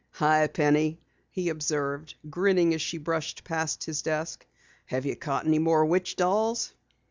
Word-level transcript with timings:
"Hi, 0.13 0.47
Penny!" 0.47 0.99
he 1.29 1.49
observed, 1.49 2.15
grinning 2.27 2.73
as 2.73 2.81
she 2.81 2.97
brushed 2.97 3.43
past 3.43 3.83
his 3.83 4.01
desk. 4.01 4.43
"Have 4.87 5.05
you 5.05 5.15
caught 5.15 5.45
any 5.45 5.59
more 5.59 5.85
witch 5.85 6.15
dolls?" 6.15 6.73